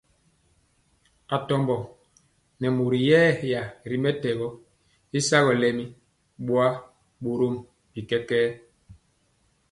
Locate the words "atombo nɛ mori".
1.35-2.99